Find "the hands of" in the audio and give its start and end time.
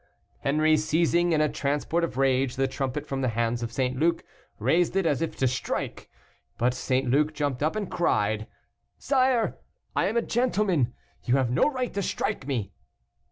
3.21-3.71